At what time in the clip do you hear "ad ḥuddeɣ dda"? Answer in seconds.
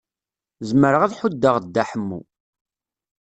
1.03-1.83